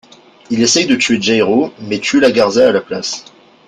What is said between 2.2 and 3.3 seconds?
Garza à la place.